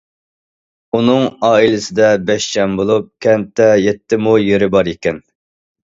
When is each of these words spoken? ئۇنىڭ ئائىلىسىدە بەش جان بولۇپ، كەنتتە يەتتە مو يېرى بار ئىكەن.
ئۇنىڭ 0.99 1.25
ئائىلىسىدە 1.51 2.09
بەش 2.31 2.49
جان 2.57 2.75
بولۇپ، 2.83 3.13
كەنتتە 3.29 3.71
يەتتە 3.87 4.23
مو 4.27 4.39
يېرى 4.49 4.75
بار 4.77 4.95
ئىكەن. 4.97 5.27